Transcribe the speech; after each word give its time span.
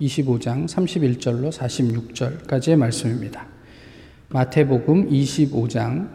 25장 0.00 0.66
31절로 0.66 1.50
46절까지의 1.50 2.76
말씀입니다. 2.76 3.46
마태복음 4.28 5.08
25장 5.08 6.08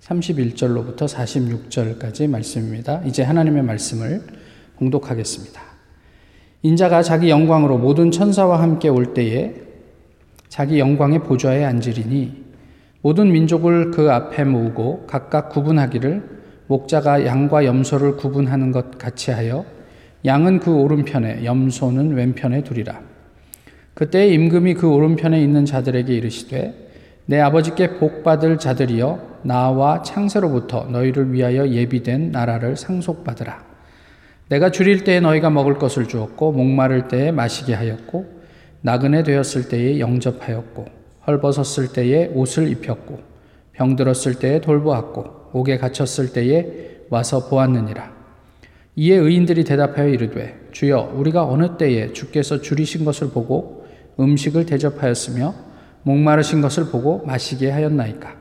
31절로부터 0.00 1.06
46절까지의 1.06 2.30
말씀입니다. 2.30 3.02
이제 3.04 3.22
하나님의 3.22 3.64
말씀을 3.64 4.22
공독하겠습니다. 4.76 5.60
인자가 6.62 7.02
자기 7.02 7.28
영광으로 7.28 7.76
모든 7.76 8.10
천사와 8.10 8.62
함께 8.62 8.88
올 8.88 9.12
때에 9.12 9.54
자기 10.48 10.78
영광의 10.78 11.22
보좌에 11.22 11.64
앉으리니 11.64 12.46
모든 13.02 13.30
민족을 13.30 13.90
그 13.90 14.10
앞에 14.10 14.44
모으고 14.44 15.06
각각 15.06 15.50
구분하기를 15.50 16.36
목자가 16.66 17.26
양과 17.26 17.66
염소를 17.66 18.16
구분하는 18.16 18.72
것 18.72 18.96
같이 18.96 19.30
하여 19.32 19.66
양은 20.26 20.58
그 20.58 20.74
오른편에 20.74 21.44
염소는 21.44 22.14
왼편에 22.14 22.64
두리라. 22.64 23.00
그때 23.94 24.28
임금이 24.28 24.74
그 24.74 24.90
오른편에 24.90 25.40
있는 25.40 25.64
자들에게 25.64 26.12
이르시되 26.12 26.74
내 27.26 27.40
아버지께 27.40 27.98
복 27.98 28.24
받을 28.24 28.58
자들이여 28.58 29.40
나와 29.42 30.02
창세로부터 30.02 30.86
너희를 30.90 31.32
위하여 31.32 31.68
예비된 31.68 32.32
나라를 32.32 32.76
상속받으라. 32.76 33.64
내가 34.48 34.70
줄일 34.70 35.04
때에 35.04 35.20
너희가 35.20 35.50
먹을 35.50 35.74
것을 35.74 36.06
주었고 36.06 36.52
목마를 36.52 37.08
때에 37.08 37.30
마시게 37.30 37.74
하였고 37.74 38.26
나그네 38.80 39.22
되었을 39.22 39.68
때에 39.68 40.00
영접하였고 40.00 40.84
헐벗었을 41.26 41.92
때에 41.92 42.30
옷을 42.34 42.68
입혔고 42.68 43.20
병들었을 43.72 44.40
때에 44.40 44.60
돌보았고 44.60 45.50
옥에 45.52 45.78
갇혔을 45.78 46.32
때에 46.32 46.66
와서 47.10 47.48
보았느니라. 47.48 48.15
이에 48.98 49.14
의인들이 49.14 49.64
대답하여 49.64 50.08
이르되 50.08 50.58
주여 50.72 51.12
우리가 51.14 51.46
어느 51.46 51.76
때에 51.76 52.14
주께서 52.14 52.62
줄이신 52.62 53.04
것을 53.04 53.28
보고 53.28 53.86
음식을 54.18 54.64
대접하였으며 54.64 55.54
목마르신 56.02 56.62
것을 56.62 56.86
보고 56.86 57.22
마시게 57.26 57.70
하였나이까? 57.70 58.34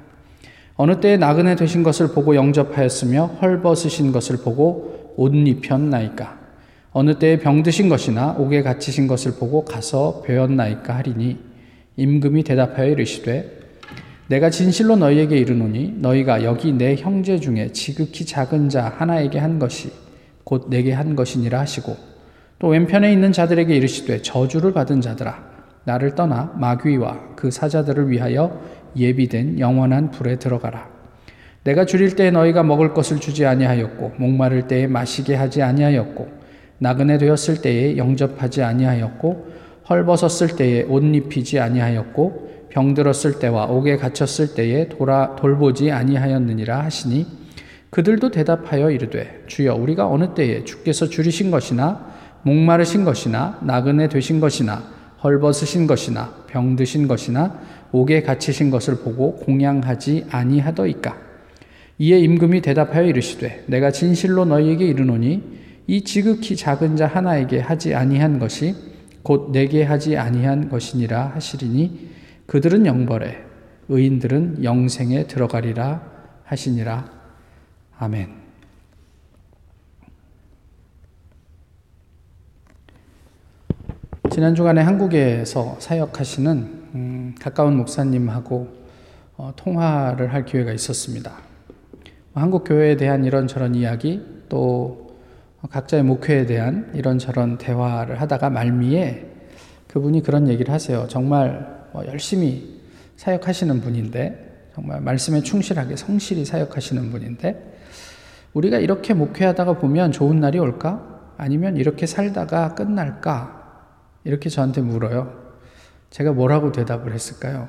어느 0.77 0.99
때에 1.01 1.17
나그네 1.17 1.55
되신 1.55 1.83
것을 1.83 2.09
보고 2.09 2.35
영접하였으며 2.35 3.37
헐벗으신 3.41 4.13
것을 4.13 4.37
보고 4.37 5.13
옷 5.17 5.33
입혔나이까? 5.33 6.39
어느 6.93 7.19
때에 7.19 7.39
병드신 7.39 7.89
것이나 7.89 8.35
옥에 8.37 8.63
갇히신 8.63 9.07
것을 9.07 9.33
보고 9.33 9.65
가서 9.65 10.21
배웠나이까 10.25 10.95
하리니 10.95 11.37
임금이 11.97 12.43
대답하여 12.43 12.91
이르시되 12.91 13.59
내가 14.27 14.49
진실로 14.49 14.95
너희에게 14.95 15.37
이르노니 15.37 15.95
너희가 15.97 16.43
여기 16.45 16.71
내 16.71 16.95
형제 16.95 17.39
중에 17.39 17.73
지극히 17.73 18.25
작은 18.25 18.69
자 18.69 18.93
하나에게 18.97 19.37
한 19.39 19.59
것이 19.59 20.04
곧 20.45 20.67
내게 20.69 20.93
한 20.93 21.17
것이니라 21.17 21.59
하시고 21.59 21.97
또 22.59 22.69
왼편에 22.69 23.11
있는 23.11 23.33
자들에게 23.33 23.75
이르시되 23.75 24.21
저주를 24.21 24.71
받은 24.71 25.01
자들아 25.01 25.43
나를 25.83 26.15
떠나 26.15 26.53
마귀와 26.55 27.35
그 27.35 27.51
사자들을 27.51 28.09
위하여 28.09 28.61
예비된 28.95 29.59
영원한 29.59 30.11
불에 30.11 30.37
들어가라. 30.37 30.89
내가 31.63 31.85
줄일 31.85 32.15
때에 32.15 32.31
너희가 32.31 32.63
먹을 32.63 32.93
것을 32.93 33.19
주지 33.19 33.45
아니하였고 33.45 34.13
목마를 34.17 34.67
때에 34.67 34.87
마시게 34.87 35.35
하지 35.35 35.61
아니하였고 35.63 36.27
나그네 36.77 37.17
되었을 37.17 37.61
때에 37.61 37.97
영접하지 37.97 38.61
아니하였고 38.63 39.47
헐벗었을 39.89 40.55
때에 40.55 40.83
옷 40.83 41.03
입히지 41.03 41.59
아니하였고 41.59 42.67
병들었을 42.69 43.39
때와 43.39 43.65
옥에 43.65 43.97
갇혔을 43.97 44.53
때에 44.53 44.89
돌아 44.89 45.35
돌보지 45.35 45.91
아니하였느니라 45.91 46.83
하시니 46.83 47.44
그들도 47.95 48.29
대답하여 48.29 48.91
이르되 48.91 49.43
주여 49.47 49.75
우리가 49.75 50.09
어느 50.09 50.33
때에 50.33 50.65
주께서 50.65 51.07
줄이신 51.07 51.49
것이나 51.49 52.13
목마르신 52.43 53.05
것이나 53.05 53.57
나그네 53.63 54.09
되신 54.09 54.41
것이나 54.41 54.83
헐벗으신 55.23 55.87
것이나 55.87 56.43
병드신 56.47 57.07
것이나 57.07 57.57
옥에 57.93 58.21
갇히신 58.21 58.69
것을 58.69 58.97
보고 58.97 59.37
공양하지 59.37 60.25
아니하더이까. 60.29 61.17
이에 61.97 62.19
임금이 62.19 62.59
대답하여 62.59 63.05
이르시되 63.05 63.63
내가 63.67 63.91
진실로 63.91 64.43
너희에게 64.43 64.85
이르노니 64.85 65.43
이 65.87 66.03
지극히 66.03 66.57
작은 66.57 66.97
자 66.97 67.07
하나에게 67.07 67.61
하지 67.61 67.95
아니한 67.95 68.39
것이 68.39 68.75
곧 69.23 69.53
내게 69.53 69.83
하지 69.83 70.17
아니한 70.17 70.67
것이니라 70.67 71.27
하시리니 71.27 72.09
그들은 72.45 72.87
영벌에 72.87 73.37
의인들은 73.87 74.65
영생에 74.65 75.27
들어가리라 75.27 76.01
하시니라. 76.43 77.14
아멘. 77.97 78.29
지난 84.29 84.53
주간에 84.53 84.81
한국에서 84.81 85.77
사역하시는 85.79 86.51
음, 86.95 87.35
가까운 87.39 87.77
목사님하고 87.77 88.67
어, 89.37 89.53
통화를 89.55 90.33
할 90.33 90.43
기회가 90.43 90.73
있었습니다. 90.73 91.37
한국 92.33 92.65
교회에 92.65 92.97
대한 92.97 93.23
이런저런 93.23 93.75
이야기 93.75 94.21
또 94.49 95.15
각자의 95.69 96.03
목회에 96.03 96.45
대한 96.45 96.91
이런저런 96.95 97.57
대화를 97.57 98.19
하다가 98.19 98.49
말미에 98.49 99.25
그분이 99.87 100.21
그런 100.21 100.49
얘기를 100.49 100.73
하세요. 100.73 101.07
정말 101.07 101.87
뭐 101.93 102.05
열심히 102.05 102.81
사역하시는 103.15 103.79
분인데 103.79 104.71
정말 104.75 104.99
말씀에 104.99 105.41
충실하게 105.41 105.95
성실히 105.95 106.43
사역하시는 106.43 107.09
분인데 107.09 107.74
우리가 108.55 108.79
이렇게 108.79 109.13
목회하다가 109.13 109.73
보면 109.79 110.11
좋은 110.11 110.39
날이 110.39 110.57
올까? 110.59 111.33
아니면 111.37 111.75
이렇게 111.75 112.05
살다가 112.05 112.73
끝날까? 112.73 113.63
이렇게 114.23 114.49
저한테 114.49 114.81
물어요. 114.81 115.45
제가 116.09 116.31
뭐라고 116.31 116.71
대답을 116.71 117.13
했을까요? 117.13 117.67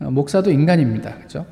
어, 0.00 0.10
목사도 0.10 0.52
인간입니다. 0.52 1.18
그죠? 1.18 1.44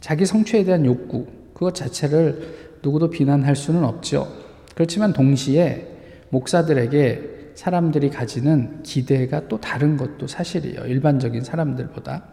자기 0.00 0.24
성취에 0.24 0.64
대한 0.64 0.86
욕구, 0.86 1.26
그것 1.52 1.74
자체를 1.74 2.78
누구도 2.82 3.10
비난할 3.10 3.56
수는 3.56 3.84
없죠. 3.84 4.26
그렇지만 4.74 5.12
동시에 5.12 5.86
목사들에게 6.30 7.52
사람들이 7.54 8.08
가지는 8.08 8.82
기대가 8.82 9.48
또 9.48 9.60
다른 9.60 9.98
것도 9.98 10.26
사실이에요. 10.26 10.86
일반적인 10.86 11.44
사람들보다. 11.44 12.24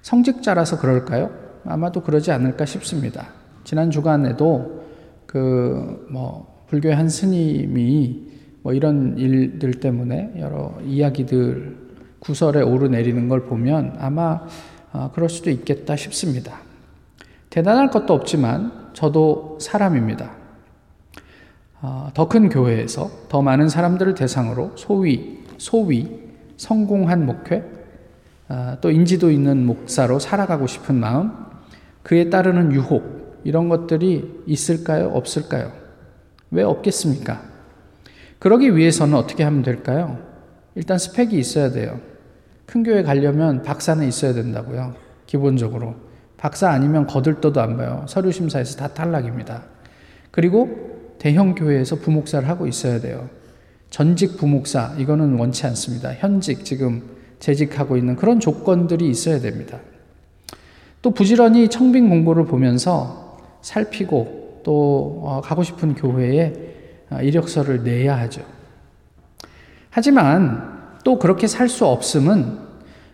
성직자라서 0.00 0.80
그럴까요? 0.80 1.43
아마도 1.64 2.02
그러지 2.02 2.30
않을까 2.30 2.64
싶습니다. 2.64 3.28
지난 3.64 3.90
주간에도 3.90 4.84
그 5.26 6.04
뭐 6.10 6.54
불교의 6.68 6.96
한 6.96 7.08
스님이 7.08 8.22
뭐 8.62 8.72
이런 8.72 9.16
일들 9.18 9.74
때문에 9.74 10.34
여러 10.38 10.74
이야기들 10.84 11.76
구설에 12.18 12.62
오르내리는 12.62 13.28
걸 13.28 13.44
보면 13.44 13.96
아마 13.98 14.40
어, 14.92 15.10
그럴 15.14 15.28
수도 15.28 15.50
있겠다 15.50 15.96
싶습니다. 15.96 16.58
대단할 17.50 17.90
것도 17.90 18.14
없지만 18.14 18.90
저도 18.94 19.58
사람입니다. 19.60 20.30
어, 21.82 22.08
더큰 22.14 22.48
교회에서 22.48 23.10
더 23.28 23.42
많은 23.42 23.68
사람들을 23.68 24.14
대상으로 24.14 24.72
소위 24.76 25.44
소위 25.58 26.22
성공한 26.56 27.26
목회 27.26 27.62
어, 28.48 28.78
또 28.80 28.90
인지도 28.90 29.30
있는 29.30 29.66
목사로 29.66 30.18
살아가고 30.18 30.66
싶은 30.66 30.94
마음 30.94 31.32
그에 32.04 32.30
따르는 32.30 32.72
유혹 32.72 33.40
이런 33.42 33.68
것들이 33.68 34.42
있을까요? 34.46 35.08
없을까요? 35.08 35.72
왜 36.52 36.62
없겠습니까? 36.62 37.42
그러기 38.38 38.76
위해서는 38.76 39.14
어떻게 39.14 39.42
하면 39.42 39.62
될까요? 39.62 40.18
일단 40.76 40.98
스펙이 40.98 41.36
있어야 41.38 41.72
돼요. 41.72 41.98
큰 42.66 42.82
교회 42.82 43.02
가려면 43.02 43.62
박사는 43.62 44.06
있어야 44.06 44.34
된다고요. 44.34 44.94
기본적으로. 45.26 45.96
박사 46.36 46.70
아니면 46.70 47.06
거들떠도 47.06 47.60
안 47.60 47.76
봐요. 47.76 48.04
서류 48.06 48.30
심사에서 48.30 48.76
다 48.76 48.88
탈락입니다. 48.88 49.64
그리고 50.30 51.14
대형 51.18 51.54
교회에서 51.54 51.96
부목사를 51.96 52.46
하고 52.48 52.66
있어야 52.66 53.00
돼요. 53.00 53.30
전직 53.88 54.36
부목사, 54.36 54.96
이거는 54.98 55.38
원치 55.38 55.66
않습니다. 55.66 56.12
현직, 56.12 56.64
지금 56.64 57.02
재직하고 57.38 57.96
있는 57.96 58.16
그런 58.16 58.40
조건들이 58.40 59.08
있어야 59.08 59.40
됩니다. 59.40 59.78
또 61.04 61.10
부지런히 61.10 61.68
청빙 61.68 62.08
공고를 62.08 62.46
보면서 62.46 63.38
살피고 63.60 64.62
또 64.64 65.20
어, 65.22 65.42
가고 65.44 65.62
싶은 65.62 65.94
교회에 65.94 66.54
아, 67.10 67.20
이력서를 67.20 67.84
내야 67.84 68.16
하죠. 68.20 68.42
하지만 69.90 70.96
또 71.04 71.18
그렇게 71.18 71.46
살 71.46 71.68
수 71.68 71.84
없음은 71.84 72.58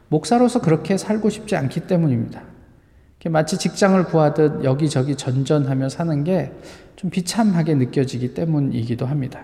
목사로서 0.06 0.60
그렇게 0.60 0.96
살고 0.96 1.30
싶지 1.30 1.56
않기 1.56 1.80
때문입니다. 1.80 2.42
마치 3.26 3.58
직장을 3.58 4.02
구하듯 4.04 4.62
여기저기 4.62 5.16
전전하며 5.16 5.88
사는 5.88 6.24
게 6.24 6.52
좀 7.00 7.08
비참하게 7.08 7.76
느껴지기 7.76 8.34
때문이기도 8.34 9.06
합니다. 9.06 9.40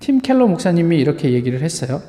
팀 0.00 0.18
켈러 0.18 0.48
목사님이 0.48 0.98
이렇게 0.98 1.32
얘기를 1.32 1.62
했어요. 1.62 2.02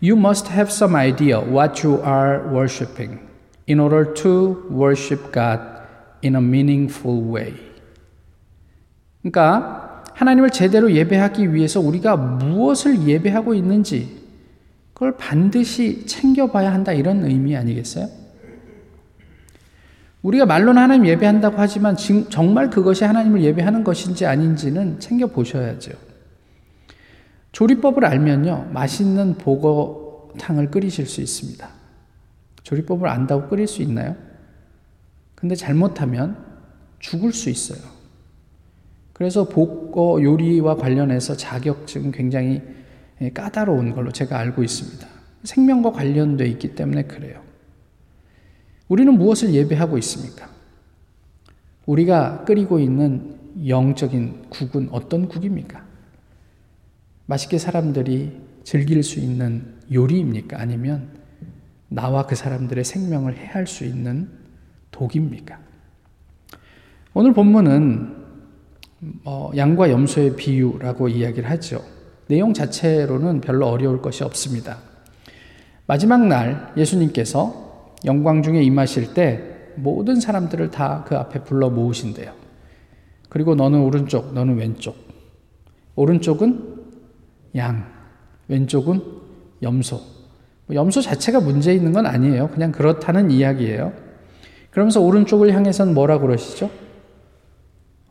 You 0.00 0.16
must 0.16 0.48
have 0.52 0.70
some 0.70 0.94
idea 0.94 1.40
what 1.40 1.84
you 1.84 2.00
are 2.06 2.48
worshiping 2.54 3.33
in 3.68 3.80
order 3.80 4.12
to 4.14 4.66
worship 4.70 5.32
God 5.32 5.60
in 6.24 6.34
a 6.34 6.40
meaningful 6.40 7.34
way. 7.34 7.54
그러니까 9.22 10.04
하나님을 10.14 10.50
제대로 10.50 10.92
예배하기 10.92 11.54
위해서 11.54 11.80
우리가 11.80 12.16
무엇을 12.16 13.08
예배하고 13.08 13.54
있는지 13.54 14.22
그걸 14.92 15.16
반드시 15.16 16.06
챙겨봐야 16.06 16.72
한다 16.72 16.92
이런 16.92 17.24
의미 17.24 17.56
아니겠어요? 17.56 18.08
우리가 20.22 20.46
말로는 20.46 20.80
하나님 20.80 21.06
예배한다고 21.06 21.56
하지만 21.58 21.96
정말 22.30 22.70
그것이 22.70 23.04
하나님을 23.04 23.42
예배하는 23.42 23.84
것인지 23.84 24.24
아닌지는 24.24 25.00
챙겨보셔야죠. 25.00 25.92
조리법을 27.52 28.04
알면요, 28.04 28.70
맛있는 28.72 29.34
보거탕을 29.34 30.70
끓이실 30.70 31.06
수 31.06 31.20
있습니다. 31.20 31.68
조리법을 32.64 33.08
안다고 33.08 33.48
끓일 33.48 33.66
수 33.68 33.82
있나요? 33.82 34.16
근데 35.34 35.54
잘못하면 35.54 36.36
죽을 36.98 37.32
수 37.32 37.50
있어요. 37.50 37.78
그래서 39.12 39.48
복거 39.48 40.22
요리와 40.22 40.76
관련해서 40.76 41.36
자격증 41.36 42.10
굉장히 42.10 42.62
까다로운 43.32 43.94
걸로 43.94 44.10
제가 44.10 44.38
알고 44.38 44.62
있습니다. 44.64 45.06
생명과 45.44 45.92
관련돼 45.92 46.46
있기 46.48 46.74
때문에 46.74 47.04
그래요. 47.04 47.40
우리는 48.88 49.12
무엇을 49.16 49.54
예배하고 49.54 49.98
있습니까? 49.98 50.50
우리가 51.86 52.44
끓이고 52.44 52.78
있는 52.78 53.38
영적인 53.68 54.46
국은 54.48 54.88
어떤 54.90 55.28
국입니까? 55.28 55.84
맛있게 57.26 57.58
사람들이 57.58 58.40
즐길 58.64 59.02
수 59.02 59.20
있는 59.20 59.74
요리입니까? 59.92 60.58
아니면 60.58 61.23
나와 61.94 62.26
그 62.26 62.34
사람들의 62.34 62.84
생명을 62.84 63.36
해할 63.36 63.66
수 63.66 63.84
있는 63.84 64.28
독입니까? 64.90 65.58
오늘 67.14 67.32
본문은 67.32 68.24
어, 69.24 69.50
양과 69.56 69.90
염소의 69.90 70.36
비유라고 70.36 71.08
이야기를 71.08 71.48
하죠. 71.50 71.82
내용 72.26 72.52
자체로는 72.52 73.40
별로 73.40 73.68
어려울 73.68 74.02
것이 74.02 74.24
없습니다. 74.24 74.78
마지막 75.86 76.26
날 76.26 76.72
예수님께서 76.76 77.94
영광 78.04 78.42
중에 78.42 78.62
임하실 78.62 79.14
때 79.14 79.72
모든 79.76 80.20
사람들을 80.20 80.70
다 80.70 81.04
그 81.06 81.16
앞에 81.16 81.44
불러 81.44 81.70
모으신대요. 81.70 82.32
그리고 83.28 83.54
너는 83.54 83.80
오른쪽, 83.80 84.32
너는 84.32 84.56
왼쪽. 84.56 84.96
오른쪽은 85.96 86.76
양, 87.56 87.86
왼쪽은 88.48 89.02
염소. 89.62 90.13
뭐 90.66 90.76
염소 90.76 91.00
자체가 91.00 91.40
문제 91.40 91.74
있는 91.74 91.92
건 91.92 92.06
아니에요. 92.06 92.48
그냥 92.48 92.72
그렇다는 92.72 93.30
이야기예요. 93.30 93.92
그러면서 94.70 95.00
오른쪽을 95.00 95.52
향해선 95.52 95.94
뭐라 95.94 96.18
그러시죠? 96.18 96.70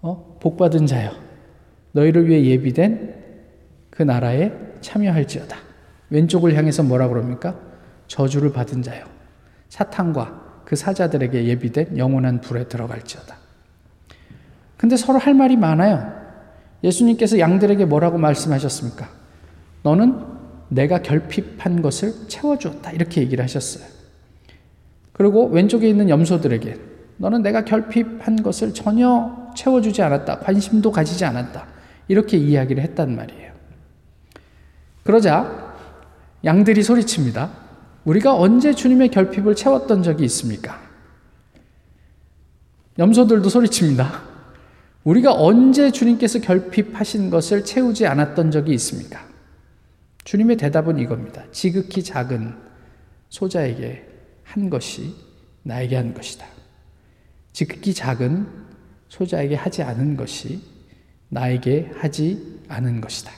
어? 0.02 0.38
복받은 0.40 0.86
자여. 0.86 1.12
너희를 1.94 2.28
위해 2.28 2.44
예비된 2.46 3.16
그 3.90 4.04
나라에 4.04 4.52
참여할지어다. 4.82 5.58
왼쪽을 6.10 6.56
향해서 6.56 6.84
뭐라 6.84 7.08
그럽니까? 7.08 7.56
저주를 8.08 8.54
받은 8.54 8.82
자여. 8.82 9.04
사탄과 9.70 10.62
그 10.66 10.76
사자들에게 10.76 11.46
예비된 11.46 11.98
영원한 11.98 12.42
불에 12.42 12.68
들어갈지어다. 12.68 13.36
근데 14.78 14.96
서로 14.96 15.18
할 15.20 15.34
말이 15.34 15.56
많아요. 15.58 16.12
예수님께서 16.84 17.40
양들에게 17.40 17.86
뭐라고 17.86 18.18
말씀하셨습니까? 18.18 19.08
너는 19.84 20.33
내가 20.70 21.02
결핍한 21.02 21.82
것을 21.82 22.14
채워주었다. 22.28 22.92
이렇게 22.92 23.22
얘기를 23.22 23.44
하셨어요. 23.44 23.86
그리고 25.12 25.48
왼쪽에 25.48 25.88
있는 25.88 26.10
염소들에게 26.10 26.78
너는 27.18 27.42
내가 27.42 27.64
결핍한 27.64 28.42
것을 28.44 28.74
전혀 28.74 29.52
채워주지 29.56 30.02
않았다. 30.02 30.40
관심도 30.40 30.92
가지지 30.92 31.26
않았다. 31.26 31.68
이렇게 32.08 32.38
이야기를 32.38 32.82
했단 32.84 33.16
말이에요. 33.16 33.54
그러자 35.04 35.74
양들이 36.44 36.84
소리칩니다. 36.84 37.52
우리가 38.06 38.36
언제 38.36 38.74
주님의 38.74 39.10
결핍을 39.10 39.56
채웠던 39.56 40.04
적이 40.04 40.26
있습니까? 40.26 40.82
염소들도 43.00 43.48
소리칩니다. 43.50 44.22
우리가 45.04 45.34
언제 45.34 45.92
주님께서 45.92 46.40
결핍하신 46.40 47.30
것을 47.30 47.64
채우지 47.64 48.08
않았던 48.08 48.52
적이 48.52 48.74
있습니까? 48.74 49.33
주님의 50.24 50.58
대답은 50.58 51.00
이겁니다. 51.00 51.44
지극히 51.52 52.04
작은 52.04 52.56
소자에게 53.30 54.08
한 54.44 54.70
것이 54.70 55.16
나에게 55.64 55.96
한 55.96 56.14
것이다. 56.14 56.46
지극히 57.52 57.94
작은 57.94 58.48
소자에게 59.10 59.56
하지 59.56 59.84
않은 59.84 60.18
것이 60.18 60.62
나에게 61.30 61.92
하지 61.96 62.62
않은 62.68 63.02
것이다. 63.02 63.32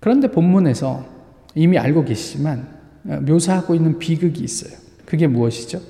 그런데 0.00 0.30
본문에서 0.30 1.04
이미 1.54 1.78
알고 1.78 2.04
계시지만 2.04 2.76
묘사하고 3.02 3.74
있는 3.74 3.98
비극이 3.98 4.42
있어요. 4.42 4.78
그게 5.04 5.26
무엇이죠? 5.26 5.80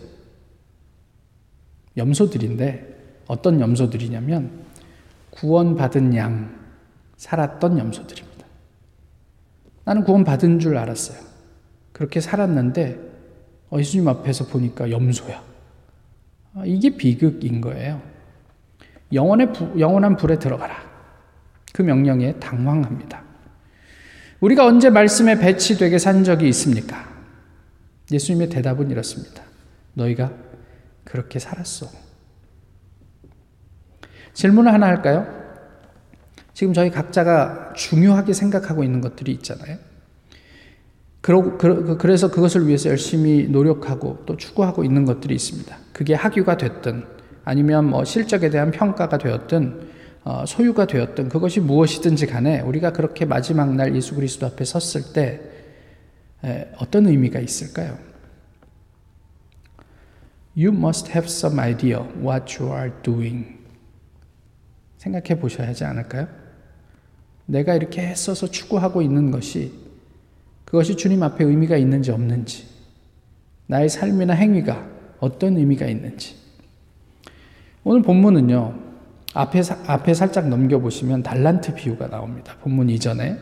염소들인데 1.97 3.25
어떤 3.27 3.61
염소들이냐면 3.61 4.66
구원받은 5.37 6.15
양, 6.17 6.55
살았던 7.17 7.79
염소들입니다. 7.79 8.47
나는 9.85 10.03
구원받은 10.05 10.59
줄 10.59 10.77
알았어요. 10.77 11.19
그렇게 11.93 12.21
살았는데 12.21 12.99
어, 13.71 13.79
예수님 13.79 14.09
앞에서 14.09 14.47
보니까 14.47 14.91
염소야. 14.91 15.43
아, 16.55 16.63
이게 16.65 16.91
비극인 16.97 17.61
거예요. 17.61 18.01
영원의 19.13 19.53
부, 19.53 19.79
영원한 19.79 20.17
불에 20.17 20.39
들어가라. 20.39 20.75
그 21.73 21.83
명령에 21.83 22.35
당황합니다. 22.35 23.23
우리가 24.41 24.67
언제 24.67 24.91
말씀에 24.91 25.39
배치되게 25.39 25.99
산 25.99 26.25
적이 26.25 26.49
있습니까? 26.49 27.07
예수님의 28.11 28.49
대답은 28.49 28.91
이렇습니다. 28.91 29.43
너희가 29.95 30.33
그렇게 31.05 31.39
살았어. 31.39 32.06
질문을 34.37 34.71
하나 34.71 34.87
할까요? 34.87 35.27
지금 36.53 36.75
저희 36.75 36.91
각자가 36.91 37.73
중요하게 37.75 38.35
생각하고 38.35 38.85
있는 38.85 39.01
것들이 39.01 39.33
있잖아요. 39.33 39.79
그, 41.23 41.97
그래서 41.99 42.31
그것을 42.31 42.69
위해서 42.69 42.91
열심히 42.91 43.49
노력하고 43.49 44.25
또 44.27 44.37
추구하고 44.37 44.85
있는 44.85 45.07
것들이 45.07 45.35
있습니다. 45.35 45.75
그게 45.93 46.15
학위가 46.15 46.59
됐든 46.59 47.05
아니면 47.45 47.87
뭐 47.87 48.05
실적에 48.05 48.51
대한 48.51 48.71
평가가 48.71 49.17
되었든 49.17 49.97
어, 50.25 50.45
소유가 50.47 50.87
되었든 50.87 51.31
그것이 51.31 51.61
무엇이든지 51.61 52.27
간에 52.27 52.61
우리가 52.61 52.93
그렇게 52.93 53.25
마지막 53.25 53.75
날 53.75 53.97
예수 53.97 54.15
그리스도 54.15 54.47
앞에 54.47 54.65
섰을 54.65 55.15
때 55.15 55.41
어떤 56.79 57.07
의미가 57.07 57.41
있을까요? 57.41 57.97
You 60.55 60.77
must 60.77 61.11
have 61.11 61.27
some 61.27 61.59
idea 61.59 62.01
what 62.21 62.63
you 62.63 62.73
are 62.73 62.93
doing. 63.03 63.56
생각해 64.99 65.41
보셔야 65.41 65.69
하지 65.69 65.85
않을까요? 65.85 66.29
내가 67.47 67.75
이렇게 67.75 68.03
애써서 68.03 68.51
추구하고 68.51 69.03
있는 69.03 69.31
것이 69.31 69.73
그것이 70.65 70.97
주님 70.97 71.23
앞에 71.23 71.45
의미가 71.45 71.77
있는지 71.77 72.11
없는지, 72.11 72.67
나의 73.67 73.89
삶이나 73.89 74.35
행위가 74.35 74.87
어떤 75.21 75.57
의미가 75.57 75.87
있는지. 75.87 76.35
오늘 77.85 78.03
본문은요, 78.03 78.75
앞에, 79.33 79.63
앞에 79.87 80.13
살짝 80.13 80.49
넘겨보시면 80.49 81.23
달란트 81.23 81.75
비유가 81.75 82.09
나옵니다. 82.09 82.57
본문 82.63 82.91
이전에. 82.91 83.37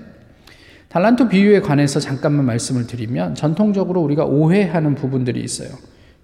달란트 0.89 1.29
비유에 1.29 1.61
관해서 1.61 1.99
잠깐만 1.99 2.45
말씀을 2.45 2.87
드리면 2.87 3.35
전통적으로 3.35 4.03
우리가 4.03 4.27
오해하는 4.27 4.95
부분들이 4.95 5.43
있어요. 5.43 5.71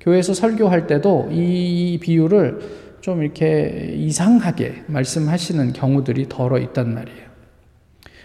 교회에서 0.01 0.35
설교할 0.35 0.87
때도 0.87 1.29
이 1.33 1.99
비유를 2.01 2.61
좀 3.01 3.23
이렇게 3.23 3.95
이상하게 3.97 4.85
말씀하시는 4.87 5.73
경우들이 5.73 6.29
덜어 6.29 6.59
있단 6.59 6.95
말이에요. 6.95 7.31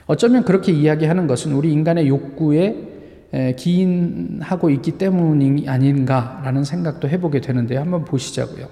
어쩌면 0.07 0.43
그렇게 0.43 0.71
이야기하는 0.71 1.27
것은 1.27 1.53
우리 1.53 1.71
인간의 1.71 2.07
욕구에 2.07 2.75
기인하고 3.57 4.69
있기 4.69 4.91
때문이 4.93 5.67
아닌가라는 5.67 6.63
생각도 6.63 7.09
해보게 7.09 7.41
되는데요. 7.41 7.79
한번 7.79 8.05
보시자고요. 8.05 8.67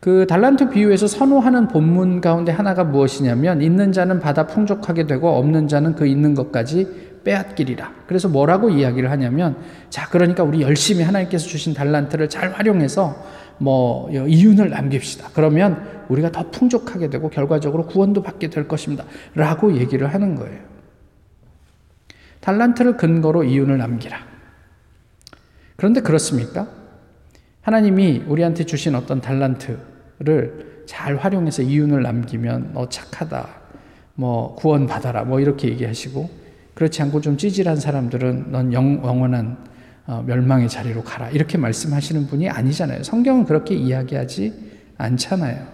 그 0.00 0.26
달란트 0.28 0.70
비유에서 0.70 1.08
선호하는 1.08 1.68
본문 1.68 2.20
가운데 2.20 2.52
하나가 2.52 2.84
무엇이냐면 2.84 3.62
있는 3.62 3.90
자는 3.90 4.20
받아 4.20 4.46
풍족하게 4.46 5.06
되고 5.06 5.28
없는 5.28 5.66
자는 5.66 5.96
그 5.96 6.06
있는 6.06 6.34
것까지 6.34 6.86
빼앗기리라. 7.28 7.92
그래서 8.06 8.28
뭐라고 8.28 8.70
이야기를 8.70 9.10
하냐면 9.10 9.56
자 9.90 10.08
그러니까 10.08 10.42
우리 10.42 10.62
열심히 10.62 11.02
하나님께서 11.02 11.46
주신 11.46 11.74
달란트를 11.74 12.30
잘 12.30 12.52
활용해서 12.52 13.22
뭐 13.58 14.10
이윤을 14.10 14.70
남깁시다. 14.70 15.28
그러면 15.34 16.04
우리가 16.08 16.32
더 16.32 16.50
풍족하게 16.50 17.10
되고 17.10 17.28
결과적으로 17.28 17.86
구원도 17.86 18.22
받게 18.22 18.48
될 18.48 18.66
것입니다. 18.66 19.04
라고 19.34 19.76
얘기를 19.76 20.12
하는 20.14 20.36
거예요. 20.36 20.58
달란트를 22.40 22.96
근거로 22.96 23.44
이윤을 23.44 23.76
남기라. 23.76 24.16
그런데 25.76 26.00
그렇습니까? 26.00 26.68
하나님이 27.60 28.24
우리한테 28.26 28.64
주신 28.64 28.94
어떤 28.94 29.20
달란트, 29.20 29.78
달란트를 30.18 30.84
잘 30.86 31.16
활용해서 31.16 31.62
이윤을 31.62 32.02
남기면 32.02 32.70
너 32.72 32.88
착하다. 32.88 33.48
뭐 34.14 34.54
구원 34.54 34.86
받아라. 34.86 35.24
뭐 35.24 35.40
이렇게 35.40 35.68
얘기하시고 35.68 36.37
그렇지 36.78 37.02
않고 37.02 37.20
좀 37.20 37.36
찌질한 37.36 37.74
사람들은 37.74 38.52
넌 38.52 38.72
영, 38.72 39.02
원한 39.02 39.56
어, 40.06 40.22
멸망의 40.24 40.68
자리로 40.68 41.02
가라. 41.02 41.28
이렇게 41.30 41.58
말씀하시는 41.58 42.28
분이 42.28 42.48
아니잖아요. 42.48 43.02
성경은 43.02 43.46
그렇게 43.46 43.74
이야기하지 43.74 44.54
않잖아요. 44.96 45.66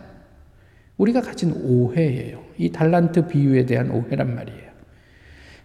우리가 0.97 1.21
가진 1.21 1.53
오해예요. 1.63 2.43
이 2.57 2.73
달란트 2.73 3.27
비유에 3.27 3.67
대한 3.67 3.91
오해란 3.91 4.35
말이에요. 4.35 4.71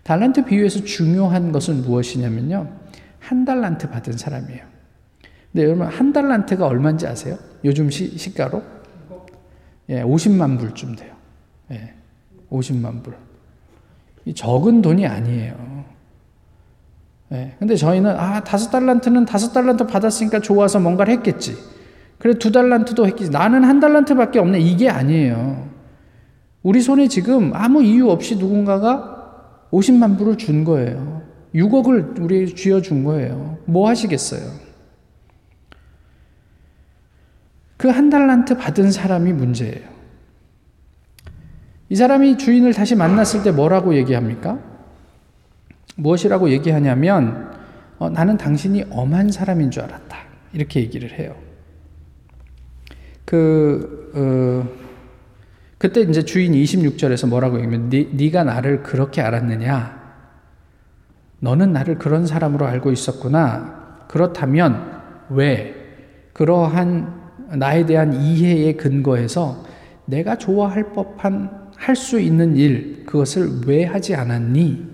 달란트 0.04 0.44
비유에서 0.44 0.84
중요한 0.84 1.54
것은 1.54 1.84
무엇이냐면요. 1.84 2.78
한 3.20 3.46
달란트 3.46 3.92
받은 3.92 4.18
사람이에요. 4.18 4.66
근데 5.54 5.64
여러분, 5.66 5.88
한 5.88 6.12
달란트가 6.12 6.68
얼마인지 6.68 7.08
아세요? 7.08 7.38
요즘 7.64 7.90
시, 7.90 8.18
시가로? 8.18 8.62
예, 9.88 10.04
50만 10.04 10.60
불쯤 10.60 10.98
돼요. 10.98 11.16
예, 11.72 11.94
50만 12.52 13.04
불. 13.04 13.29
적은 14.34 14.82
돈이 14.82 15.06
아니에요. 15.08 15.70
예, 17.32 17.56
근데 17.60 17.76
저희는, 17.76 18.12
아, 18.18 18.44
다섯 18.44 18.72
달란트는 18.72 19.26
다섯 19.26 19.54
달란트 19.54 19.86
받았으니까 19.88 20.40
좋아서 20.40 20.80
뭔가를 20.80 21.14
했겠지. 21.14 21.56
그래, 22.18 22.34
두 22.34 22.52
달란트도 22.52 23.06
했겠지. 23.08 23.30
나는 23.32 23.64
한 23.64 23.80
달란트밖에 23.80 24.40
없네. 24.40 24.60
이게 24.60 24.90
아니에요. 24.90 25.70
우리 26.64 26.82
손에 26.82 27.08
지금 27.08 27.52
아무 27.54 27.84
이유 27.84 28.10
없이 28.10 28.36
누군가가 28.36 29.68
50만 29.72 30.18
불을 30.18 30.38
준 30.38 30.64
거예요. 30.64 31.22
6억을 31.56 32.20
우리 32.22 32.54
쥐어 32.54 32.82
준 32.82 33.04
거예요. 33.04 33.58
뭐 33.66 33.88
하시겠어요? 33.88 34.42
그 37.78 37.90
한 37.90 38.10
달란트 38.10 38.58
받은 38.58 38.92
사람이 38.92 39.32
문제예요. 39.34 39.99
이 41.90 41.96
사람이 41.96 42.38
주인을 42.38 42.74
다시 42.74 42.96
만났을 42.96 43.42
때 43.42 43.52
뭐라고 43.52 43.96
얘기합니까? 43.96 44.60
무엇이라고 45.96 46.52
얘기하냐면, 46.52 47.52
어, 47.98 48.10
나는 48.10 48.38
당신이 48.38 48.86
엄한 48.92 49.32
사람인 49.32 49.72
줄 49.72 49.84
알았다. 49.84 50.18
이렇게 50.54 50.82
얘기를 50.82 51.12
해요. 51.12 51.36
그, 53.26 54.12
어, 54.16 54.90
그때 55.80 56.02
이제 56.02 56.24
주인이 56.24 56.64
26절에서 56.64 57.28
뭐라고 57.28 57.58
얘기하면, 57.58 57.90
네, 57.90 58.30
가 58.30 58.44
나를 58.44 58.84
그렇게 58.84 59.22
알았느냐? 59.22 59.98
너는 61.40 61.74
나를 61.74 61.98
그런 61.98 62.28
사람으로 62.28 62.68
알고 62.68 62.92
있었구나. 62.92 64.06
그렇다면, 64.08 65.02
왜? 65.30 65.76
그러한 66.34 67.20
나에 67.56 67.88
대한 67.88 68.14
이해의 68.14 68.78
근거에서 68.78 69.66
내가 70.06 70.38
좋아할 70.38 70.94
법한 70.94 71.59
할 71.90 71.96
수 71.96 72.20
있는 72.20 72.56
일, 72.56 73.04
그것을 73.08 73.62
왜 73.66 73.84
하지 73.84 74.14
않았니? 74.14 74.88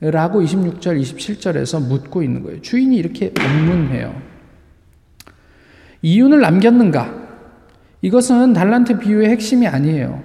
라고 0.00 0.40
26절, 0.40 0.98
27절에서 0.98 1.86
묻고 1.86 2.22
있는 2.22 2.42
거예요. 2.42 2.62
주인이 2.62 2.96
이렇게 2.96 3.34
반문해요. 3.34 4.22
이윤을 6.00 6.40
남겼는가? 6.40 7.24
이것은 8.00 8.54
달란트 8.54 9.00
비유의 9.00 9.28
핵심이 9.28 9.66
아니에요. 9.66 10.22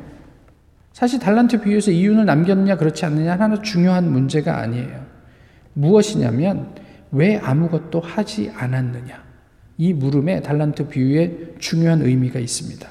사실 0.94 1.20
달란트 1.20 1.62
비유에서 1.64 1.92
이윤을 1.92 2.26
남겼느냐 2.26 2.78
그렇지 2.78 3.06
않느냐 3.06 3.34
하나 3.34 3.62
중요한 3.62 4.10
문제가 4.10 4.60
아니에요. 4.60 5.06
무엇이냐면 5.74 6.76
왜 7.12 7.38
아무것도 7.38 8.00
하지 8.00 8.54
않았느냐. 8.56 9.22
이 9.78 9.94
물음에 9.94 10.42
달란트 10.42 10.88
비유에 10.88 11.56
중요한 11.60 12.02
의미가 12.02 12.40
있습니다. 12.40 12.88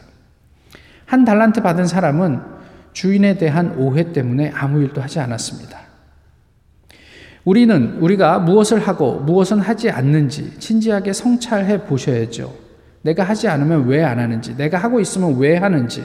한 1.07 1.25
달란트 1.25 1.63
받은 1.63 1.87
사람은 1.87 2.58
주인에 2.99 3.39
대한 3.39 3.77
오해 3.79 4.13
때문에 4.13 4.51
아무 4.53 4.83
일도 4.83 5.01
하지 5.01 5.21
않았습니다. 5.21 5.79
우리는 7.45 7.97
우리가 8.01 8.41
무엇을 8.41 8.81
하고 8.81 9.21
무엇은 9.21 9.61
하지 9.61 9.89
않는지 9.89 10.59
진지하게 10.59 11.13
성찰해 11.13 11.85
보셔야죠. 11.85 12.53
내가 13.03 13.23
하지 13.23 13.47
않으면 13.47 13.87
왜 13.87 14.03
안 14.03 14.19
하는지, 14.19 14.57
내가 14.57 14.79
하고 14.79 14.99
있으면 14.99 15.39
왜 15.39 15.57
하는지, 15.57 16.05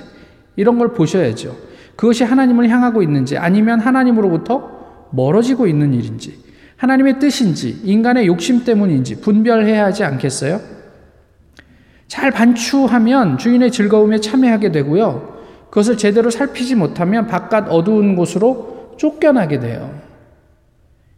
이런 0.55 0.77
걸 0.77 0.93
보셔야죠. 0.93 1.57
그것이 1.95 2.25
하나님을 2.25 2.69
향하고 2.69 3.01
있는지, 3.01 3.39
아니면 3.39 3.79
하나님으로부터 3.79 5.07
멀어지고 5.09 5.65
있는 5.65 5.95
일인지, 5.95 6.43
하나님의 6.77 7.17
뜻인지, 7.17 7.81
인간의 7.85 8.27
욕심 8.27 8.63
때문인지 8.65 9.19
분별해야 9.21 9.85
하지 9.85 10.03
않겠어요? 10.03 10.61
잘 12.07 12.29
반추하면 12.29 13.39
주인의 13.39 13.71
즐거움에 13.71 14.19
참여하게 14.19 14.71
되고요. 14.71 15.32
그것을 15.73 15.97
제대로 15.97 16.29
살피지 16.29 16.75
못하면 16.75 17.25
바깥 17.25 17.67
어두운 17.67 18.15
곳으로 18.15 18.93
쫓겨나게 18.97 19.59
돼요. 19.59 19.99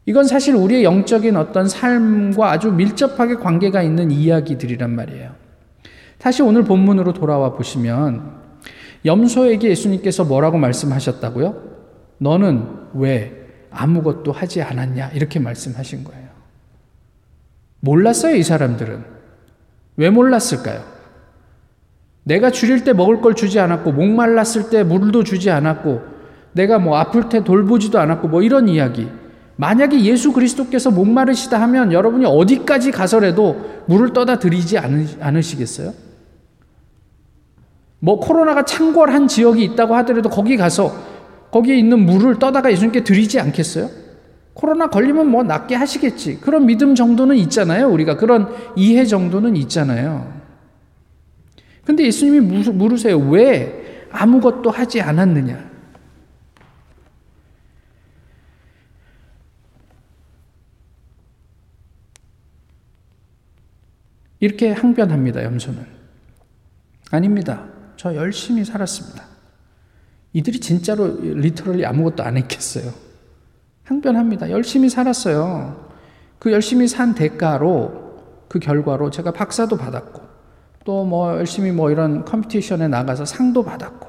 이건 0.06 0.24
사실 0.24 0.56
우리의 0.56 0.86
영적인 0.86 1.36
어떤 1.36 1.68
삶과 1.68 2.52
아주 2.52 2.72
밀접하게 2.72 3.36
관계가 3.36 3.84
있는 3.84 4.12
이야기들이란 4.12 4.96
말이에요. 4.96 5.32
다시 6.20 6.42
오늘 6.42 6.64
본문으로 6.64 7.12
돌아와 7.12 7.52
보시면 7.52 8.32
염소에게 9.04 9.68
예수님께서 9.72 10.24
뭐라고 10.24 10.58
말씀하셨다고요? 10.58 11.62
너는 12.20 12.66
왜 12.94 13.34
아무것도 13.72 14.32
하지 14.32 14.62
않았냐? 14.62 15.10
이렇게 15.10 15.38
말씀하신 15.38 16.06
거예요. 16.06 16.30
몰랐어요, 17.82 18.36
이 18.36 18.44
사람들은. 18.44 19.04
왜 19.98 20.10
몰랐을까요? 20.10 20.95
내가 22.26 22.50
줄일 22.50 22.84
때 22.84 22.92
먹을 22.92 23.22
걸 23.22 23.36
주지 23.36 23.60
않았고, 23.60 23.94
목말랐을 23.94 24.70
때 24.70 24.84
물도 24.84 25.24
주지 25.24 25.50
않았고, 25.50 26.02
내가 26.54 26.80
뭐 26.80 26.98
아플 26.98 27.30
때 27.30 27.44
돌보지도 27.44 28.00
않았고, 28.00 28.28
뭐 28.28 28.42
이런 28.42 28.68
이야기. 28.68 29.08
만약에 29.58 30.02
예수 30.04 30.34
그리스도께서 30.34 30.92
목마르시다 30.92 31.62
하면 31.62 31.94
여러분이 31.94 32.26
어디까지 32.26 32.92
가서라도 32.92 33.84
물을 33.86 34.12
떠다 34.12 34.40
드리지 34.40 34.78
않으시겠어요? 34.78 35.94
뭐 38.00 38.20
코로나가 38.20 38.66
창궐한 38.66 39.28
지역이 39.28 39.64
있다고 39.64 39.96
하더라도 39.96 40.30
거기 40.30 40.58
가서 40.58 40.94
거기에 41.52 41.78
있는 41.78 42.00
물을 42.06 42.38
떠다가 42.38 42.70
예수님께 42.72 43.04
드리지 43.04 43.40
않겠어요? 43.40 43.90
코로나 44.54 44.88
걸리면 44.88 45.30
뭐 45.30 45.44
낫게 45.44 45.76
하시겠지. 45.76 46.40
그런 46.42 46.66
믿음 46.66 46.96
정도는 46.96 47.36
있잖아요. 47.38 47.90
우리가 47.90 48.18
그런 48.18 48.50
이해 48.76 49.06
정도는 49.06 49.56
있잖아요. 49.56 50.45
근데 51.86 52.04
예수님이 52.04 52.40
물으세요. 52.72 53.18
왜 53.18 54.08
아무것도 54.12 54.72
하지 54.72 55.02
않았느냐? 55.02 55.76
이렇게 64.40 64.72
항변합니다, 64.72 65.44
염소는. 65.44 65.86
아닙니다. 67.12 67.68
저 67.98 68.16
열심히 68.16 68.66
살았습니다. 68.66 69.26
이들이 70.34 70.60
진짜로 70.60 71.08
리터럴리 71.22 71.86
아무것도 71.86 72.24
안 72.24 72.36
했겠어요. 72.38 72.92
항변합니다. 73.84 74.50
열심히 74.50 74.90
살았어요. 74.90 75.90
그 76.40 76.52
열심히 76.52 76.88
산 76.88 77.16
대가로 77.16 78.46
그 78.50 78.60
결과로 78.60 79.10
제가 79.12 79.32
박사도 79.32 79.78
받았고 79.78 80.25
또 80.86 81.04
뭐 81.04 81.36
열심히 81.38 81.72
뭐 81.72 81.92
이런 81.92 82.24
컴피티션에 82.24 82.88
나가서 82.88 83.26
상도 83.26 83.64
받았고 83.64 84.08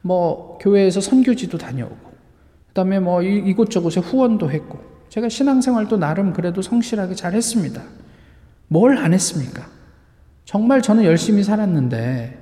뭐 0.00 0.58
교회에서 0.62 1.00
선교지도 1.00 1.58
다녀오고 1.58 2.08
그다음에 2.68 3.00
뭐 3.00 3.22
이곳저곳에 3.22 4.00
후원도 4.00 4.50
했고 4.50 4.78
제가 5.10 5.28
신앙생활도 5.28 5.96
나름 5.98 6.32
그래도 6.32 6.62
성실하게 6.62 7.14
잘 7.14 7.34
했습니다. 7.34 7.82
뭘 8.68 8.96
안 8.98 9.12
했습니까? 9.12 9.66
정말 10.44 10.80
저는 10.82 11.04
열심히 11.04 11.42
살았는데 11.42 12.38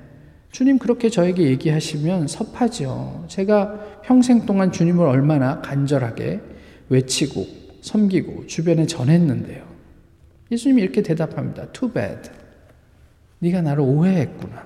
주님 0.51 0.77
그렇게 0.79 1.09
저에게 1.09 1.43
얘기하시면 1.43 2.27
섭하죠. 2.27 3.25
제가 3.27 4.01
평생 4.03 4.45
동안 4.45 4.71
주님을 4.71 5.05
얼마나 5.05 5.61
간절하게 5.61 6.41
외치고 6.89 7.45
섬기고 7.81 8.47
주변에 8.47 8.85
전했는데요. 8.85 9.65
예수님이 10.51 10.81
이렇게 10.81 11.01
대답합니다. 11.01 11.67
Too 11.73 11.91
bad. 11.91 12.29
네가 13.39 13.61
나를 13.61 13.81
오해했구나. 13.83 14.65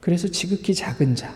그래서 0.00 0.28
지극히 0.28 0.74
작은 0.74 1.14
자, 1.14 1.32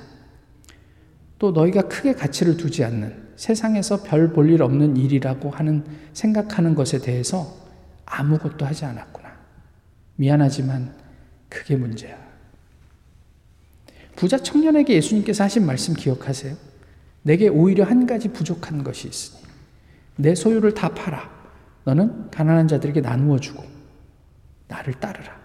또 1.38 1.52
너희가 1.52 1.82
크게 1.82 2.14
가치를 2.14 2.56
두지 2.56 2.82
않는 2.84 3.26
세상에서 3.36 4.02
별 4.02 4.32
볼 4.32 4.50
일 4.50 4.62
없는 4.62 4.96
일이라고 4.96 5.50
하는 5.50 5.84
생각하는 6.14 6.74
것에 6.74 6.98
대해서 6.98 7.54
아무것도 8.06 8.64
하지 8.64 8.84
않았구나. 8.86 9.36
미안하지만 10.16 10.94
그게 11.48 11.76
문제야. 11.76 12.16
부자 14.16 14.38
청년에게 14.38 14.94
예수님께서 14.94 15.44
하신 15.44 15.66
말씀 15.66 15.92
기억하세요? 15.94 16.56
내게 17.22 17.48
오히려 17.48 17.84
한 17.84 18.06
가지 18.06 18.28
부족한 18.32 18.82
것이 18.82 19.08
있으니 19.08 19.42
내 20.16 20.34
소유를 20.34 20.72
다 20.74 20.88
팔아. 20.94 21.30
너는 21.84 22.30
가난한 22.30 22.66
자들에게 22.68 23.02
나누어 23.02 23.38
주고 23.38 23.62
나를 24.68 24.94
따르라. 24.94 25.35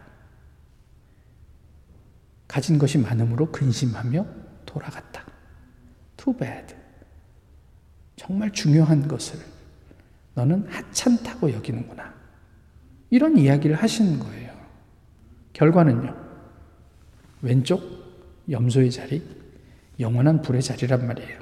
가진 2.52 2.78
것이 2.78 2.98
많음으로 2.98 3.50
근심하며 3.50 4.26
돌아갔다. 4.66 5.26
Too 6.18 6.38
bad. 6.38 6.76
정말 8.18 8.52
중요한 8.52 9.08
것을 9.08 9.40
너는 10.34 10.68
하찮다고 10.68 11.54
여기는구나. 11.54 12.14
이런 13.10 13.38
이야기를 13.38 13.78
하시는 13.78 14.20
거예요. 14.20 14.52
결과는요. 15.54 16.14
왼쪽 17.42 17.82
염소의 18.50 18.92
자리, 18.92 19.26
영원한 20.02 20.42
불의 20.42 20.62
자리란 20.62 21.08
말이에요. 21.08 21.40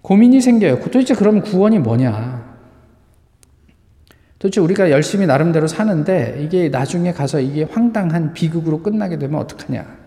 고민이 0.00 0.40
생겨요. 0.40 0.80
도대체 0.80 1.14
그럼 1.14 1.42
구원이 1.42 1.78
뭐냐? 1.78 2.49
도대체 4.40 4.60
우리가 4.62 4.90
열심히 4.90 5.26
나름대로 5.26 5.66
사는데 5.66 6.40
이게 6.42 6.70
나중에 6.70 7.12
가서 7.12 7.40
이게 7.40 7.62
황당한 7.62 8.32
비극으로 8.32 8.82
끝나게 8.82 9.18
되면 9.18 9.38
어떡하냐? 9.38 9.98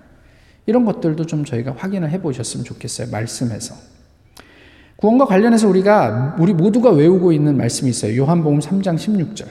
이런 0.65 0.85
것들도 0.85 1.27
좀 1.27 1.45
저희가 1.45 1.75
확인을 1.77 2.09
해 2.09 2.19
보셨으면 2.19 2.65
좋겠어요. 2.65 3.11
말씀에서. 3.11 3.75
구원과 4.95 5.25
관련해서 5.25 5.69
우리가 5.69 6.37
우리 6.39 6.51
모두가 6.53 6.89
외우고 6.89 7.31
있는 7.31 7.57
말씀이 7.57 7.91
있어요. 7.91 8.17
요한복음 8.17 8.57
3장 8.59 8.95
16절. 8.95 9.45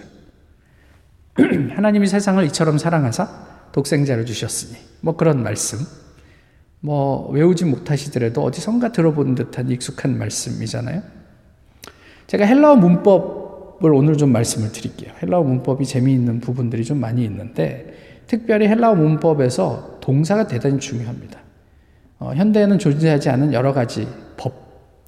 하나님이 1.76 2.08
세상을 2.08 2.44
이처럼 2.46 2.76
사랑하사 2.76 3.28
독생자를 3.70 4.26
주셨으니 4.26 4.76
뭐 5.00 5.16
그런 5.16 5.44
말씀. 5.44 5.78
뭐 6.80 7.30
외우지 7.30 7.66
못하시더라도 7.66 8.42
어디선가 8.42 8.90
들어본 8.90 9.36
듯한 9.36 9.70
익숙한 9.70 10.18
말씀이잖아요. 10.18 11.02
제가 12.26 12.46
헬라어 12.46 12.74
문법 12.74 13.41
을 13.84 13.92
오늘 13.92 14.16
좀 14.16 14.30
말씀을 14.32 14.70
드릴게요. 14.70 15.12
헬라어 15.22 15.42
문법이 15.42 15.84
재미있는 15.84 16.40
부분들이 16.40 16.84
좀 16.84 16.98
많이 16.98 17.24
있는데 17.24 17.92
특별히 18.26 18.68
헬라어 18.68 18.94
문법에서 18.94 19.98
동사가 20.00 20.46
대단히 20.46 20.78
중요합니다. 20.78 21.40
어, 22.18 22.32
현대에는 22.34 22.78
존재하지 22.78 23.28
않은 23.30 23.52
여러 23.52 23.72
가지 23.72 24.06
법, 24.36 24.54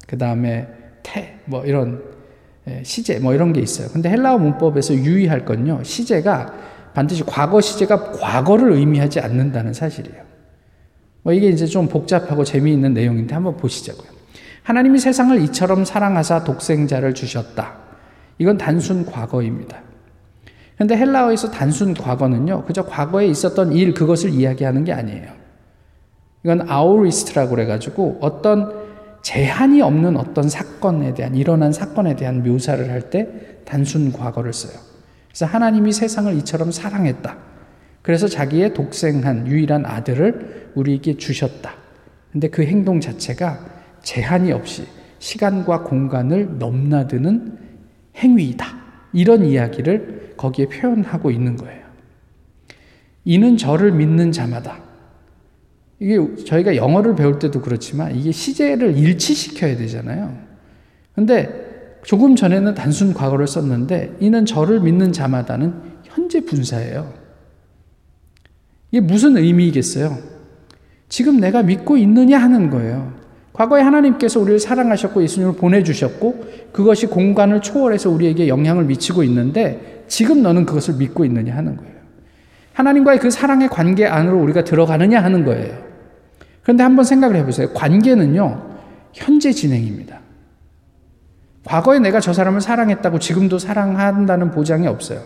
그 0.05 0.17
다음에 0.17 0.67
태, 1.03 1.39
뭐 1.45 1.65
이런 1.65 2.03
예, 2.67 2.81
시제, 2.83 3.19
뭐 3.19 3.33
이런 3.33 3.53
게 3.53 3.61
있어요. 3.61 3.87
근데 3.93 4.09
헬라어 4.09 4.39
문법에서 4.39 4.93
유의할 4.95 5.45
건요, 5.45 5.81
시제가 5.83 6.53
반드시 6.93 7.23
과거 7.23 7.61
시제가 7.61 8.11
과거를 8.11 8.73
의미하지 8.73 9.19
않는다는 9.19 9.73
사실이에요. 9.73 10.23
뭐 11.23 11.33
이게 11.33 11.47
이제 11.47 11.65
좀 11.65 11.87
복잡하고 11.87 12.43
재미있는 12.43 12.93
내용인데 12.93 13.33
한번 13.33 13.57
보시자고요. 13.57 14.07
하나님이 14.63 14.99
세상을 14.99 15.39
이처럼 15.43 15.85
사랑하사 15.85 16.43
독생자를 16.43 17.13
주셨다. 17.13 17.84
이건 18.37 18.57
단순 18.57 19.05
과거입니다. 19.05 19.81
그런데 20.75 20.97
헬라어에서 20.97 21.51
단순 21.51 21.93
과거는요, 21.93 22.65
그저 22.65 22.83
과거에 22.85 23.27
있었던 23.27 23.71
일, 23.71 23.93
그것을 23.93 24.31
이야기하는 24.31 24.83
게 24.83 24.91
아니에요. 24.91 25.31
이건 26.43 26.69
아우리스트라고 26.69 27.51
그래가지고 27.51 28.19
어떤 28.21 28.85
제한이 29.21 29.81
없는 29.81 30.17
어떤 30.17 30.47
사건에 30.49 31.13
대한, 31.13 31.35
일어난 31.35 31.71
사건에 31.71 32.15
대한 32.15 32.43
묘사를 32.43 32.89
할 32.91 33.09
때 33.09 33.27
단순 33.65 34.11
과거를 34.13 34.53
써요. 34.53 34.79
그래서 35.29 35.45
하나님이 35.47 35.91
세상을 35.91 36.33
이처럼 36.35 36.71
사랑했다. 36.71 37.35
그래서 38.01 38.27
자기의 38.27 38.73
독생한 38.75 39.47
유일한 39.47 39.85
아들을 39.85 40.71
우리에게 40.75 41.17
주셨다. 41.17 41.73
근데 42.31 42.49
그 42.49 42.63
행동 42.63 42.99
자체가 42.99 43.59
제한이 44.03 44.51
없이 44.51 44.85
시간과 45.17 45.81
공간을 45.83 46.59
넘나드는 46.59 47.64
행위이다. 48.17 48.65
이런 49.13 49.45
이야기를 49.45 50.33
거기에 50.37 50.67
표현하고 50.67 51.31
있는 51.31 51.55
거예요. 51.55 51.85
이는 53.23 53.57
저를 53.57 53.91
믿는 53.91 54.31
자마다. 54.31 54.79
이게 55.99 56.43
저희가 56.43 56.75
영어를 56.75 57.15
배울 57.15 57.39
때도 57.39 57.61
그렇지만 57.61 58.15
이게 58.15 58.31
시제를 58.31 58.97
일치시켜야 58.97 59.77
되잖아요. 59.77 60.37
근데 61.13 61.99
조금 62.03 62.35
전에는 62.35 62.75
단순 62.75 63.13
과거를 63.13 63.47
썼는데 63.47 64.17
이는 64.19 64.45
저를 64.45 64.81
믿는 64.81 65.11
자마다는 65.11 65.73
현재 66.03 66.41
분사예요. 66.41 67.13
이게 68.91 69.01
무슨 69.01 69.37
의미이겠어요? 69.37 70.17
지금 71.09 71.39
내가 71.39 71.63
믿고 71.63 71.97
있느냐 71.97 72.37
하는 72.37 72.69
거예요. 72.69 73.24
과거에 73.55 73.81
하나님께서 73.81 74.41
우리를 74.41 74.59
사랑하셨고 74.59 75.23
예수님을 75.23 75.55
보내주셨고 75.55 76.43
그것이 76.73 77.07
공간을 77.07 77.61
초월해서 77.61 78.09
우리에게 78.09 78.49
영향을 78.49 78.83
미치고 78.83 79.23
있는데 79.23 80.03
지금 80.09 80.43
너는 80.43 80.65
그것을 80.65 80.95
믿고 80.95 81.23
있느냐 81.23 81.55
하는 81.55 81.77
거예요. 81.77 81.95
하나님과의 82.73 83.19
그 83.19 83.31
사랑의 83.31 83.69
관계 83.69 84.05
안으로 84.05 84.41
우리가 84.41 84.65
들어가느냐 84.65 85.23
하는 85.23 85.45
거예요. 85.45 85.73
그런데 86.63 86.83
한번 86.83 87.05
생각을 87.05 87.37
해보세요. 87.37 87.71
관계는요, 87.73 88.75
현재 89.13 89.53
진행입니다. 89.53 90.19
과거에 91.63 91.99
내가 91.99 92.19
저 92.19 92.33
사람을 92.33 92.59
사랑했다고 92.59 93.19
지금도 93.19 93.57
사랑한다는 93.57 94.51
보장이 94.51 94.85
없어요. 94.85 95.21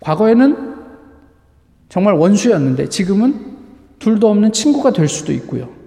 과거에는 0.00 0.74
정말 1.88 2.12
원수였는데 2.12 2.90
지금은 2.90 3.56
둘도 4.00 4.28
없는 4.28 4.52
친구가 4.52 4.92
될 4.92 5.08
수도 5.08 5.32
있고요. 5.32 5.85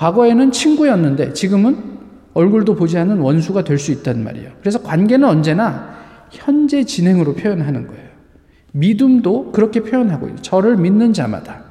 과거에는 0.00 0.50
친구였는데 0.50 1.34
지금은 1.34 1.98
얼굴도 2.32 2.74
보지 2.74 2.96
않는 2.96 3.18
원수가 3.18 3.64
될 3.64 3.78
수 3.78 3.92
있단 3.92 4.24
말이에요. 4.24 4.52
그래서 4.60 4.82
관계는 4.82 5.28
언제나 5.28 5.94
현재 6.30 6.84
진행으로 6.84 7.34
표현하는 7.34 7.86
거예요. 7.86 8.08
믿음도 8.72 9.52
그렇게 9.52 9.80
표현하고 9.80 10.26
있어요. 10.28 10.40
저를 10.40 10.78
믿는 10.78 11.12
자마다. 11.12 11.64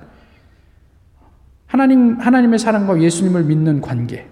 하나님, 1.65 2.19
하나님의 2.19 2.59
사랑과 2.59 3.01
예수님을 3.01 3.45
믿는 3.45 3.81
관계. 3.81 4.27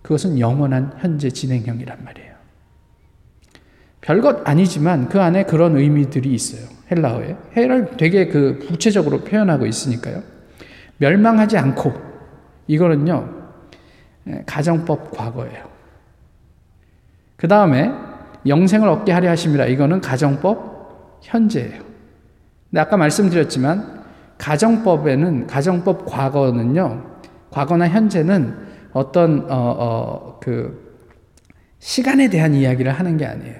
그것은 0.00 0.38
영원한 0.38 0.92
현재 0.98 1.28
진행형이란 1.28 1.98
말이에요. 2.02 2.30
별것 4.00 4.48
아니지만 4.48 5.10
그 5.10 5.20
안에 5.20 5.44
그런 5.44 5.76
의미들이 5.76 6.32
있어요. 6.32 6.66
헬라어에. 6.90 7.36
해를 7.54 7.90
되게 7.98 8.28
그 8.28 8.58
구체적으로 8.66 9.20
표현하고 9.20 9.66
있으니까요. 9.66 10.22
멸망하지 10.96 11.58
않고 11.58 12.09
이거는요. 12.70 13.28
가정법 14.46 15.10
과거예요. 15.10 15.68
그 17.36 17.48
다음에 17.48 17.90
영생을 18.46 18.88
얻게 18.88 19.10
하려 19.10 19.30
하심이라 19.30 19.66
이거는 19.66 20.00
가정법 20.00 21.18
현재예요. 21.22 21.82
근데 22.70 22.80
아까 22.80 22.96
말씀드렸지만 22.96 24.04
가정법에는 24.38 25.48
가정법 25.48 26.06
과거는요. 26.06 27.02
과거나 27.50 27.88
현재는 27.88 28.56
어떤 28.92 29.50
어, 29.50 29.76
어, 29.78 30.40
그 30.40 30.96
시간에 31.80 32.30
대한 32.30 32.54
이야기를 32.54 32.92
하는 32.92 33.16
게 33.16 33.26
아니에요. 33.26 33.56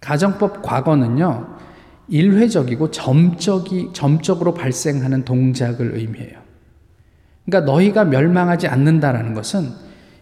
가정법 0.00 0.62
과거는요, 0.62 1.56
일회적이고 2.08 2.90
점적이, 2.90 3.90
점적으로 3.92 4.54
발생하는 4.54 5.24
동작을 5.24 5.94
의미해요. 5.94 6.43
그러니까 7.44 7.72
너희가 7.72 8.04
멸망하지 8.04 8.68
않는다라는 8.68 9.34
것은 9.34 9.68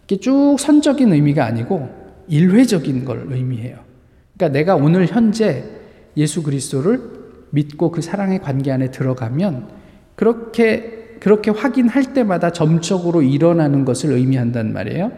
이게 0.04 0.16
쭉 0.16 0.56
선적인 0.58 1.12
의미가 1.12 1.44
아니고 1.44 1.88
일회적인 2.28 3.04
걸 3.04 3.26
의미해요. 3.28 3.78
그러니까 4.36 4.58
내가 4.58 4.74
오늘 4.76 5.06
현재 5.06 5.64
예수 6.16 6.42
그리스도를 6.42 7.00
믿고 7.50 7.90
그 7.90 8.00
사랑의 8.02 8.40
관계 8.40 8.72
안에 8.72 8.90
들어가면 8.90 9.68
그렇게 10.14 11.02
그렇게 11.20 11.52
확인할 11.52 12.14
때마다 12.14 12.50
점적으로 12.50 13.22
일어나는 13.22 13.84
것을 13.84 14.12
의미한단 14.12 14.72
말이에요. 14.72 15.12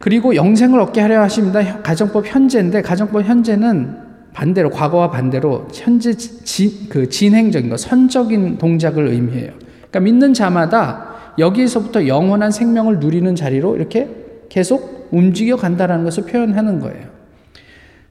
그리고 0.00 0.34
영생을 0.34 0.80
얻게 0.80 1.00
하려 1.00 1.20
하십니다. 1.22 1.82
가정법 1.82 2.26
현재인데 2.26 2.82
가정법 2.82 3.24
현재는 3.24 3.96
반대로 4.32 4.70
과거와 4.70 5.10
반대로 5.10 5.68
현재 5.72 6.14
지, 6.14 6.88
그 6.88 7.08
진행적인 7.08 7.70
거 7.70 7.76
선적인 7.76 8.58
동작을 8.58 9.06
의미해요. 9.08 9.52
그러니까 9.90 10.00
믿는 10.00 10.34
자마다 10.34 11.34
여기에서부터 11.38 12.06
영원한 12.06 12.50
생명을 12.50 13.00
누리는 13.00 13.34
자리로 13.34 13.76
이렇게 13.76 14.08
계속 14.48 15.08
움직여 15.12 15.56
간다라는 15.56 16.04
것을 16.04 16.24
표현하는 16.24 16.80
거예요. 16.80 17.08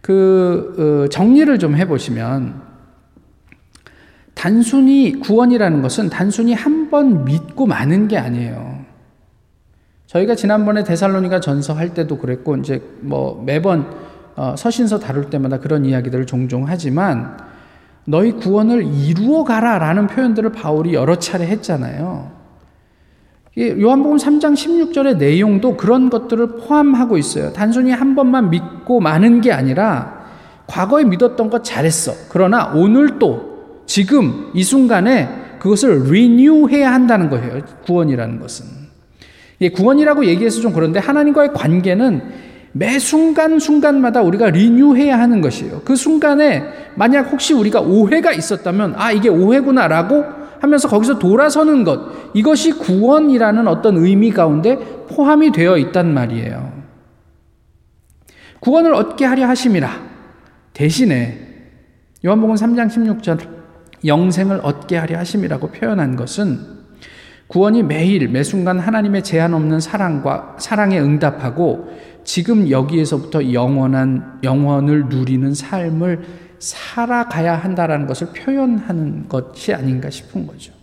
그 0.02 1.06
어, 1.06 1.10
정리를 1.10 1.58
좀 1.60 1.76
해보시면 1.76 2.62
단순히 4.34 5.20
구원이라는 5.20 5.82
것은 5.82 6.10
단순히 6.10 6.54
한 6.54 6.90
번 6.90 7.24
믿고 7.24 7.68
마는 7.68 8.08
게 8.08 8.18
아니에요. 8.18 8.80
저희가 10.08 10.34
지난번에 10.34 10.84
데살로니가 10.84 11.40
전서 11.40 11.74
할 11.74 11.94
때도 11.94 12.18
그랬고 12.18 12.56
이제 12.58 12.82
뭐 13.02 13.44
매번 13.46 13.86
어, 14.36 14.56
서신서 14.58 14.98
다룰 14.98 15.30
때마다 15.30 15.60
그런 15.60 15.86
이야기들을 15.86 16.26
종종 16.26 16.66
하지만 16.68 17.38
너희 18.06 18.32
구원을 18.32 18.84
이루어 18.84 19.44
가라 19.44 19.78
라는 19.78 20.08
표현들을 20.08 20.52
바울이 20.52 20.94
여러 20.94 21.18
차례 21.18 21.46
했잖아요. 21.48 22.32
요한복음 23.58 24.18
3장 24.18 24.54
16절의 24.54 25.18
내용도 25.18 25.76
그런 25.76 26.10
것들을 26.10 26.58
포함하고 26.58 27.18
있어요. 27.18 27.52
단순히 27.52 27.92
한 27.92 28.16
번만 28.16 28.50
믿고 28.50 29.00
마는 29.00 29.42
게 29.42 29.52
아니라 29.52 30.20
과거에 30.68 31.04
믿었던 31.04 31.50
것 31.50 31.64
잘했어. 31.64 32.14
그러나 32.30 32.72
오늘 32.74 33.20
또 33.20 33.84
지금 33.86 34.52
이 34.54 34.64
순간에 34.64 35.58
그것을 35.60 36.04
리뉴해야 36.12 36.92
한다는 36.92 37.30
거예요. 37.30 37.62
구원이라는 37.86 38.40
것은. 38.40 38.66
예, 39.62 39.70
구원이라고 39.70 40.26
얘기해서 40.26 40.62
좀 40.62 40.72
그런데 40.72 41.00
하나님과의 41.00 41.54
관계는 41.54 42.49
매 42.72 43.00
순간순간마다 43.00 44.22
우리가 44.22 44.52
리뉴해야 44.52 45.20
하는 45.20 45.42
것이에요. 45.42 45.82
그 45.84 45.96
순간에 45.96 46.64
만약 46.96 47.32
혹시 47.32 47.54
우리가 47.54 47.82
오해가 47.82 48.32
있었다면, 48.32 48.96
아, 48.98 49.12
이게 49.12 49.30
오해구나 49.30 49.88
라고 49.88 50.24
하면서 50.60 50.88
거기서 50.88 51.20
돌아서는 51.20 51.84
것, 51.84 52.00
이것이 52.34 52.74
구원이라는 52.74 53.68
어떤 53.68 53.98
의미 53.98 54.32
가운데 54.32 54.78
포함이 55.10 55.52
되어 55.52 55.78
있단 55.78 56.14
말이에요. 56.14 56.80
구원을 58.60 58.94
얻게 58.94 59.26
하려 59.26 59.48
하심이라. 59.48 59.90
대신에 60.74 61.50
요한복음 62.26 62.56
3장 62.56 62.88
16절 62.90 63.48
영생을 64.06 64.60
얻게 64.64 64.98
하려 64.98 65.18
하심이라고 65.18 65.72
표현한 65.72 66.16
것은 66.16 66.80
구원이 67.48 67.84
매일 67.84 68.30
매 68.30 68.44
순간 68.44 68.80
하나님의 68.80 69.24
제한 69.24 69.54
없는 69.54 69.80
사랑과 69.80 70.56
사랑에 70.60 71.00
응답하고 71.00 71.90
지금 72.24 72.70
여기에서부터 72.70 73.54
영원한 73.54 74.40
영원을 74.44 75.06
누리는 75.10 75.54
삶을 75.54 76.24
살아가야 76.60 77.56
한다라는 77.56 78.06
것을 78.08 78.28
표현하는 78.34 79.30
것이 79.30 79.74
아닌가 79.74 80.10
싶은 80.10 80.46
거죠. 80.46 80.74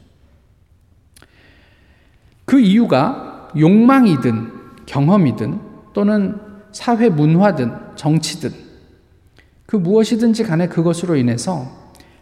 그 2.45 2.59
이유가 2.59 3.51
욕망이든 3.57 4.53
경험이든 4.87 5.61
또는 5.93 6.41
사회 6.73 7.09
문화든 7.09 7.73
정치든 7.97 8.51
그 9.67 9.77
무엇이든지 9.77 10.45
간에 10.45 10.69
그것으로 10.69 11.17
인해서 11.17 11.67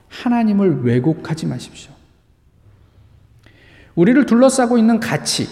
하나님을 0.09 0.83
왜곡하지 0.85 1.46
마십시오. 1.46 1.92
우리를 3.94 4.27
둘러싸고 4.27 4.79
있는 4.79 4.98
가치 4.98 5.48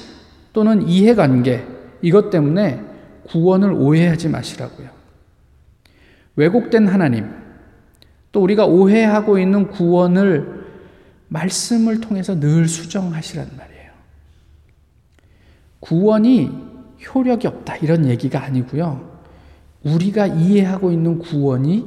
또는 0.52 0.86
이해관계 0.88 1.66
이것 2.00 2.30
때문에 2.30 2.91
구원을 3.24 3.72
오해하지 3.72 4.28
마시라고요. 4.28 4.88
왜곡된 6.36 6.88
하나님, 6.88 7.30
또 8.32 8.42
우리가 8.42 8.66
오해하고 8.66 9.38
있는 9.38 9.68
구원을 9.68 10.62
말씀을 11.28 12.00
통해서 12.00 12.38
늘 12.38 12.68
수정하시란 12.68 13.50
말이에요. 13.56 13.90
구원이 15.80 16.50
효력이 17.14 17.46
없다 17.46 17.76
이런 17.76 18.06
얘기가 18.06 18.42
아니고요. 18.42 19.10
우리가 19.84 20.26
이해하고 20.28 20.92
있는 20.92 21.18
구원이 21.18 21.86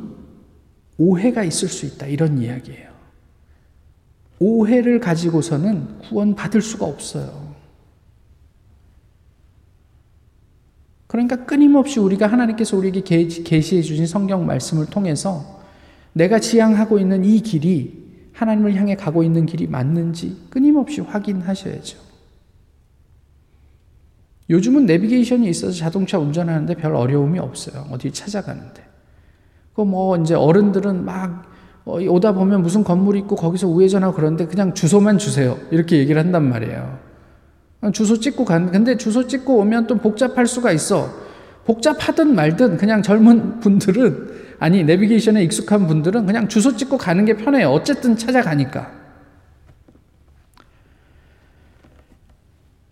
오해가 0.97 1.43
있을 1.43 1.67
수 1.67 1.85
있다 1.85 2.07
이런 2.07 2.37
이야기예요. 2.37 2.89
오해를 4.39 4.99
가지고서는 4.99 5.99
구원 5.99 6.35
받을 6.35 6.61
수가 6.61 6.85
없어요. 6.85 7.44
그러니까 11.07 11.45
끊임없이 11.45 11.99
우리가 11.99 12.27
하나님께서 12.27 12.77
우리에게 12.77 13.01
계시해 13.01 13.81
주신 13.81 14.07
성경 14.07 14.45
말씀을 14.45 14.87
통해서 14.87 15.61
내가 16.13 16.39
지향하고 16.39 16.97
있는 16.99 17.23
이 17.25 17.41
길이 17.41 18.05
하나님을 18.33 18.75
향해 18.75 18.95
가고 18.95 19.23
있는 19.23 19.45
길이 19.45 19.67
맞는지 19.67 20.37
끊임없이 20.49 21.01
확인하셔야죠. 21.01 21.97
요즘은 24.49 24.85
내비게이션이 24.85 25.49
있어서 25.49 25.73
자동차 25.73 26.19
운전하는데 26.19 26.75
별 26.75 26.95
어려움이 26.95 27.39
없어요. 27.39 27.87
어디 27.91 28.11
찾아가는데. 28.11 28.83
그뭐 29.73 30.17
이제 30.17 30.35
어른들은 30.35 31.03
막 31.03 31.51
어, 31.85 31.99
오다 31.99 32.33
보면 32.33 32.61
무슨 32.61 32.83
건물 32.83 33.15
있고 33.17 33.35
거기서 33.35 33.67
우회전하고 33.67 34.15
그러는데 34.15 34.47
그냥 34.47 34.73
주소만 34.73 35.17
주세요. 35.17 35.57
이렇게 35.71 35.97
얘기를 35.97 36.21
한단 36.21 36.47
말이에요. 36.49 36.99
주소 37.91 38.19
찍고 38.19 38.45
간, 38.45 38.71
근데 38.71 38.97
주소 38.97 39.27
찍고 39.27 39.57
오면 39.57 39.87
또 39.87 39.97
복잡할 39.97 40.47
수가 40.47 40.71
있어. 40.71 41.13
복잡하든 41.65 42.35
말든 42.35 42.77
그냥 42.77 43.01
젊은 43.01 43.59
분들은, 43.59 44.55
아니, 44.59 44.83
내비게이션에 44.83 45.43
익숙한 45.43 45.87
분들은 45.87 46.25
그냥 46.25 46.47
주소 46.47 46.75
찍고 46.75 46.97
가는 46.97 47.25
게 47.25 47.35
편해요. 47.35 47.69
어쨌든 47.69 48.15
찾아가니까. 48.15 49.03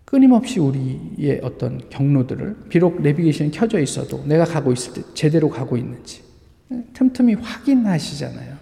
끊임없이 0.04 0.60
우리의 0.60 1.40
어떤 1.42 1.88
경로들을, 1.88 2.56
비록 2.68 3.00
내비게이션이 3.00 3.50
켜져 3.50 3.80
있어도 3.80 4.24
내가 4.26 4.44
가고 4.44 4.72
있을 4.72 4.92
때 4.92 5.02
제대로 5.14 5.48
가고 5.48 5.76
있는지, 5.76 6.22
틈틈이 6.92 7.34
확인하시잖아요. 7.34 8.54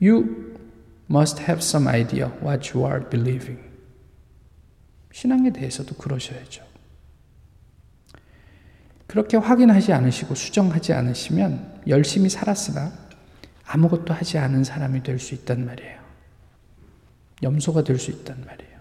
You 0.00 0.51
must 1.12 1.40
have 1.40 1.58
some 1.62 1.86
idea 1.88 2.32
what 2.42 2.72
you 2.72 2.86
are 2.88 3.06
believing. 3.08 3.60
신앙에 5.12 5.52
대해서도 5.52 5.94
그러셔야죠. 5.96 6.64
그렇게 9.06 9.36
확인하지 9.36 9.92
않으시고 9.92 10.34
수정하지 10.34 10.94
않으시면 10.94 11.82
열심히 11.86 12.30
살았으나 12.30 12.92
아무것도 13.66 14.14
하지 14.14 14.38
않은 14.38 14.64
사람이 14.64 15.02
될 15.02 15.18
수 15.18 15.34
있단 15.34 15.66
말이에요. 15.66 16.00
염소가 17.42 17.84
될 17.84 17.98
수 17.98 18.10
있단 18.10 18.42
말이에요. 18.46 18.72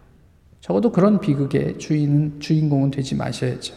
적어도 0.61 0.91
그런 0.91 1.19
비극의 1.19 1.79
주인, 1.79 2.39
주인공은 2.39 2.91
되지 2.91 3.15
마셔야죠. 3.15 3.73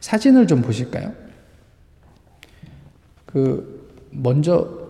사진을 0.00 0.46
좀 0.46 0.62
보실까요? 0.62 1.14
그, 3.26 4.08
먼저 4.10 4.81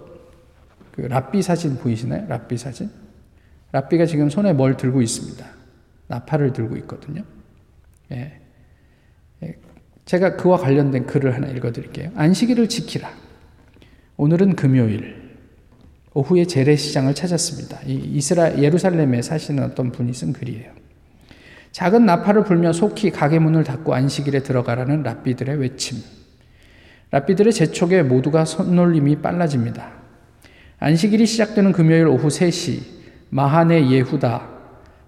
그 0.92 1.02
랍비 1.02 1.42
사진 1.42 1.76
보이시나요? 1.76 2.26
랍비 2.28 2.57
사진? 2.57 2.90
랍비가 3.72 4.07
지금 4.07 4.28
손에 4.28 4.52
뭘 4.52 4.76
들고 4.76 5.00
있습니다. 5.00 5.44
나팔을 6.09 6.52
들고 6.52 6.76
있거든요. 6.78 7.24
예. 8.12 8.38
예. 9.42 9.57
제가 10.05 10.37
그와 10.37 10.59
관련된 10.59 11.07
글을 11.07 11.35
하나 11.35 11.48
읽어드릴게요. 11.48 12.11
안식일을 12.14 12.68
지키라. 12.68 13.11
오늘은 14.18 14.57
금요일. 14.57 15.22
오후에 16.14 16.44
재래시장을 16.44 17.14
찾았습니다. 17.14 17.81
이 17.87 17.94
이스라 17.94 18.59
예루살렘에 18.59 19.22
사시는 19.22 19.64
어떤 19.64 19.90
분이 19.90 20.12
쓴 20.12 20.35
글이에요. 20.35 20.70
작은 21.70 22.05
나팔을 22.05 22.44
불며 22.44 22.74
속히 22.74 23.11
가게 23.11 23.38
문을 23.38 23.64
닫고 23.64 23.94
안식일에 23.94 24.42
들어가라는 24.42 25.02
랍비들의 25.02 25.57
외침. 25.57 25.96
랍비들의 27.11 27.55
재촉에 27.55 28.02
모두가 28.02 28.44
손놀림이 28.44 29.16
빨라집니다. 29.22 30.02
안식일이 30.83 31.27
시작되는 31.27 31.71
금요일 31.71 32.09
오후 32.09 32.27
3시 32.27 32.81
마하네 33.31 33.88
예후다 33.88 34.49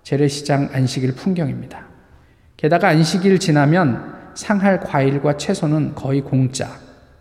재래시장 0.05 0.71
안식일 0.73 1.17
풍경입니다. 1.17 1.87
게다가 2.57 2.87
안식일 2.91 3.41
지나면 3.41 4.15
상할 4.37 4.79
과일과 4.79 5.37
채소는 5.37 5.97
거의 5.97 6.21
공짜 6.21 6.71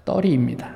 떨이입니다. 0.05 0.75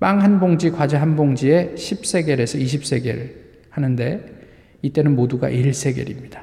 빵 0.00 0.22
한 0.22 0.40
봉지, 0.40 0.70
과자 0.70 0.98
한 0.98 1.16
봉지에 1.16 1.74
10세겔에서 1.74 2.58
20세겔 2.58 3.30
하는데 3.68 4.24
이때는 4.80 5.16
모두가 5.16 5.50
1세겔입니다. 5.50 6.40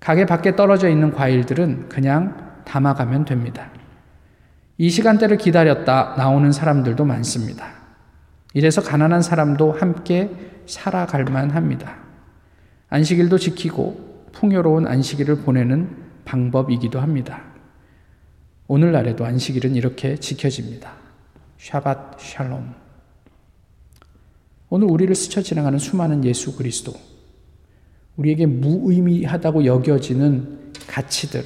가게 0.00 0.26
밖에 0.26 0.54
떨어져 0.54 0.90
있는 0.90 1.12
과일들은 1.12 1.88
그냥 1.88 2.60
담아가면 2.66 3.24
됩니다. 3.24 3.70
이 4.76 4.90
시간대를 4.90 5.38
기다렸다 5.38 6.16
나오는 6.18 6.52
사람들도 6.52 7.06
많습니다. 7.06 7.75
이래서 8.56 8.80
가난한 8.80 9.20
사람도 9.20 9.72
함께 9.72 10.30
살아갈 10.64 11.24
만합니다. 11.24 11.94
안식일도 12.88 13.36
지키고 13.36 14.30
풍요로운 14.32 14.86
안식일을 14.86 15.42
보내는 15.42 15.94
방법이기도 16.24 16.98
합니다. 16.98 17.42
오늘날에도 18.66 19.26
안식일은 19.26 19.74
이렇게 19.74 20.16
지켜집니다. 20.16 20.90
샤밧 21.58 22.18
샬롬. 22.18 22.72
오늘 24.70 24.90
우리를 24.90 25.14
스쳐 25.14 25.42
지나가는 25.42 25.78
수많은 25.78 26.24
예수 26.24 26.56
그리스도, 26.56 26.94
우리에게 28.16 28.46
무의미하다고 28.46 29.66
여겨지는 29.66 30.72
가치들 30.86 31.42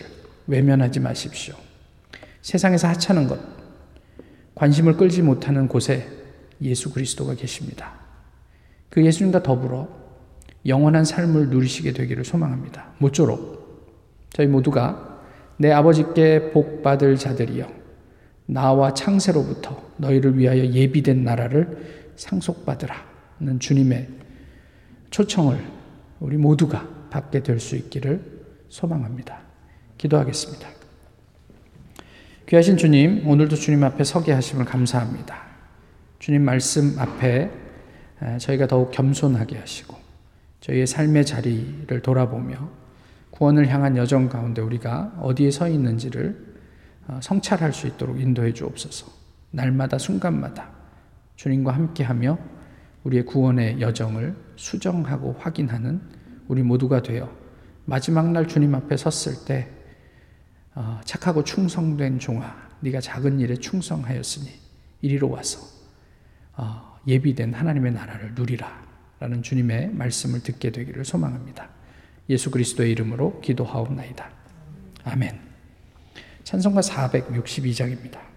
외면하지 0.46 1.00
마십시오. 1.00 1.56
세상에서 2.40 2.86
하찮은 2.86 3.26
것, 3.26 3.40
관심을 4.54 4.96
끌지 4.96 5.22
못하는 5.22 5.66
곳에 5.66 6.19
예수 6.62 6.92
그리스도가 6.92 7.34
계십니다. 7.34 7.92
그 8.88 9.04
예수님과 9.04 9.42
더불어 9.42 9.88
영원한 10.66 11.04
삶을 11.04 11.48
누리시게 11.48 11.92
되기를 11.92 12.24
소망합니다. 12.24 12.92
모쪼록 12.98 13.60
저희 14.32 14.46
모두가 14.46 15.20
내 15.56 15.70
아버지께 15.72 16.52
복 16.52 16.82
받을 16.82 17.16
자들이여 17.16 17.70
나와 18.46 18.94
창세로부터 18.94 19.90
너희를 19.98 20.38
위하여 20.38 20.64
예비된 20.64 21.24
나라를 21.24 22.12
상속받으라는 22.16 23.60
주님의 23.60 24.08
초청을 25.10 25.58
우리 26.20 26.36
모두가 26.36 26.88
받게 27.10 27.42
될 27.42 27.60
수 27.60 27.76
있기를 27.76 28.40
소망합니다. 28.68 29.40
기도하겠습니다. 29.98 30.68
귀하신 32.46 32.76
주님, 32.76 33.26
오늘도 33.28 33.56
주님 33.56 33.84
앞에 33.84 34.04
서게 34.04 34.32
하심을 34.32 34.64
감사합니다. 34.64 35.49
주님 36.20 36.44
말씀 36.44 36.98
앞에 36.98 37.50
저희가 38.38 38.66
더욱 38.66 38.90
겸손하게 38.90 39.56
하시고 39.58 39.96
저희의 40.60 40.86
삶의 40.86 41.24
자리를 41.24 42.02
돌아보며 42.02 42.68
구원을 43.30 43.68
향한 43.68 43.96
여정 43.96 44.28
가운데 44.28 44.60
우리가 44.60 45.14
어디에 45.18 45.50
서 45.50 45.66
있는지를 45.66 46.50
어, 47.08 47.18
성찰할 47.22 47.72
수 47.72 47.86
있도록 47.86 48.20
인도해 48.20 48.52
주옵소서. 48.52 49.10
날마다 49.50 49.96
순간마다 49.96 50.68
주님과 51.36 51.72
함께하며 51.72 52.38
우리의 53.04 53.24
구원의 53.24 53.80
여정을 53.80 54.36
수정하고 54.56 55.36
확인하는 55.38 56.02
우리 56.48 56.62
모두가 56.62 57.00
되어 57.00 57.34
마지막 57.86 58.30
날 58.30 58.46
주님 58.46 58.74
앞에 58.74 58.98
섰을 58.98 59.46
때 59.46 59.70
어, 60.74 61.00
착하고 61.06 61.44
충성된 61.44 62.18
종아, 62.18 62.54
네가 62.80 63.00
작은 63.00 63.40
일에 63.40 63.56
충성하였으니 63.56 64.50
이리로 65.00 65.30
와서 65.30 65.60
어, 65.60 65.79
예비된 67.06 67.54
하나님의 67.54 67.92
나라를 67.92 68.34
누리라라는 68.34 69.42
주님의 69.42 69.90
말씀을 69.94 70.42
듣게 70.42 70.70
되기를 70.70 71.04
소망합니다. 71.04 71.68
예수 72.28 72.50
그리스도의 72.50 72.92
이름으로 72.92 73.40
기도하옵나이다. 73.40 74.30
아멘. 75.04 75.40
찬송가 76.44 76.80
462장입니다. 76.80 78.29